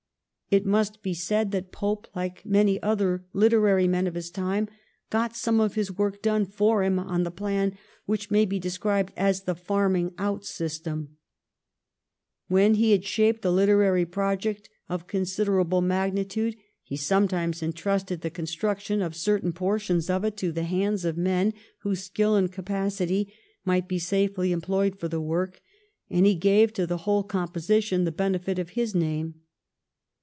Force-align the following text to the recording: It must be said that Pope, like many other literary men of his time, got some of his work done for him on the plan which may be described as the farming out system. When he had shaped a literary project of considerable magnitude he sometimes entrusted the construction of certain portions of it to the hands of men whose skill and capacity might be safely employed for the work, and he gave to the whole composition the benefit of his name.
It 0.61 0.65
must 0.65 1.01
be 1.01 1.13
said 1.13 1.51
that 1.51 1.71
Pope, 1.71 2.07
like 2.13 2.45
many 2.45 2.83
other 2.83 3.23
literary 3.31 3.87
men 3.87 4.05
of 4.05 4.15
his 4.15 4.29
time, 4.29 4.67
got 5.09 5.33
some 5.33 5.61
of 5.61 5.75
his 5.75 5.93
work 5.97 6.21
done 6.21 6.43
for 6.45 6.83
him 6.83 6.99
on 6.99 7.23
the 7.23 7.31
plan 7.31 7.77
which 8.05 8.29
may 8.29 8.43
be 8.43 8.59
described 8.59 9.13
as 9.15 9.43
the 9.43 9.55
farming 9.55 10.13
out 10.17 10.43
system. 10.43 11.15
When 12.49 12.73
he 12.73 12.91
had 12.91 13.05
shaped 13.05 13.45
a 13.45 13.49
literary 13.49 14.05
project 14.05 14.67
of 14.89 15.07
considerable 15.07 15.79
magnitude 15.79 16.57
he 16.83 16.97
sometimes 16.97 17.63
entrusted 17.63 18.19
the 18.19 18.29
construction 18.29 19.01
of 19.01 19.15
certain 19.15 19.53
portions 19.53 20.09
of 20.09 20.25
it 20.25 20.35
to 20.35 20.51
the 20.51 20.63
hands 20.63 21.05
of 21.05 21.15
men 21.15 21.53
whose 21.83 22.03
skill 22.03 22.35
and 22.35 22.51
capacity 22.51 23.33
might 23.63 23.87
be 23.87 23.99
safely 23.99 24.51
employed 24.51 24.99
for 24.99 25.07
the 25.07 25.21
work, 25.21 25.61
and 26.09 26.25
he 26.25 26.35
gave 26.35 26.73
to 26.73 26.85
the 26.85 26.97
whole 27.07 27.23
composition 27.23 28.03
the 28.03 28.11
benefit 28.11 28.59
of 28.59 28.71
his 28.71 28.93
name. 28.93 29.35